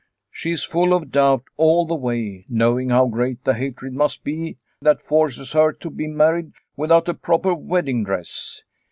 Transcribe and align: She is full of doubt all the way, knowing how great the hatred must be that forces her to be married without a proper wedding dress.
She 0.31 0.49
is 0.49 0.63
full 0.63 0.93
of 0.95 1.11
doubt 1.11 1.43
all 1.57 1.85
the 1.85 1.93
way, 1.93 2.47
knowing 2.49 2.89
how 2.89 3.05
great 3.05 3.43
the 3.43 3.53
hatred 3.53 3.93
must 3.93 4.23
be 4.23 4.57
that 4.81 4.99
forces 4.99 5.51
her 5.51 5.71
to 5.73 5.91
be 5.91 6.07
married 6.07 6.53
without 6.75 7.07
a 7.07 7.13
proper 7.13 7.53
wedding 7.53 8.03
dress. 8.03 8.63